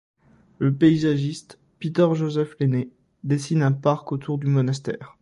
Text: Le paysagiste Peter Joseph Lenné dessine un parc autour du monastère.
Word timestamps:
Le 0.57 0.73
paysagiste 0.75 1.59
Peter 1.77 2.07
Joseph 2.13 2.55
Lenné 2.59 2.89
dessine 3.23 3.61
un 3.61 3.71
parc 3.71 4.11
autour 4.11 4.39
du 4.39 4.47
monastère. 4.47 5.09